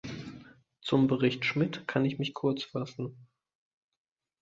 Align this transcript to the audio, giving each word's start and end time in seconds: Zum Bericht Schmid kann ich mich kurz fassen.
Zum 0.81 1.05
Bericht 1.05 1.45
Schmid 1.45 1.87
kann 1.87 2.05
ich 2.05 2.17
mich 2.17 2.33
kurz 2.33 2.63
fassen. 2.63 3.27